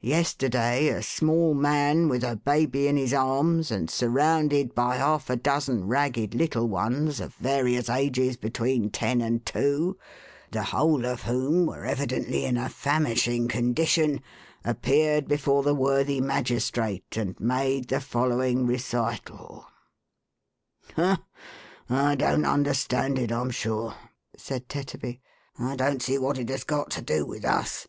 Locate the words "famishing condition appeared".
12.68-15.26